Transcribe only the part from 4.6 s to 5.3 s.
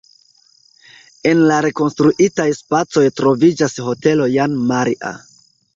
Maria.